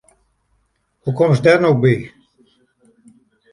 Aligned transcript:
Hoe 1.01 1.15
komst 1.17 1.43
dêr 1.45 1.59
no 1.61 1.71
by? 1.81 1.95